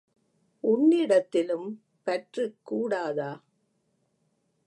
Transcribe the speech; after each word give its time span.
உன்னிடத்திலும் 0.63 1.67
பற்றுக் 2.03 2.57
கூடாதா? 2.63 3.31